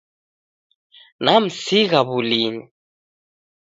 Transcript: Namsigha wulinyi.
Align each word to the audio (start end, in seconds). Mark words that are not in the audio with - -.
Namsigha 1.23 1.99
wulinyi. 2.09 2.61